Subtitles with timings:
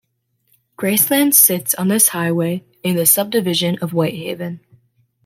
[0.79, 4.59] Graceland sits on this highway, in the subdivision of Whitehaven.